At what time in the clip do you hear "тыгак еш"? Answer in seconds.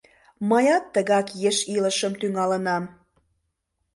0.93-1.57